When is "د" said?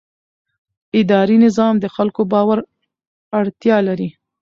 1.79-1.85, 2.25-2.29